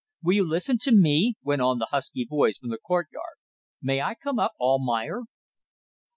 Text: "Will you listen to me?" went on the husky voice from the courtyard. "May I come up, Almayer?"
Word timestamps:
"Will 0.23 0.33
you 0.33 0.49
listen 0.49 0.79
to 0.79 0.91
me?" 0.91 1.35
went 1.43 1.61
on 1.61 1.77
the 1.77 1.89
husky 1.91 2.25
voice 2.25 2.57
from 2.57 2.69
the 2.69 2.79
courtyard. 2.79 3.37
"May 3.83 4.01
I 4.01 4.15
come 4.15 4.39
up, 4.39 4.53
Almayer?" 4.59 5.25